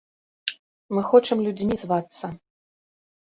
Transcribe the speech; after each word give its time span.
Мы 0.97 1.01
хочам 1.09 1.43
людзьмі 1.47 1.75
звацца! 1.83 2.25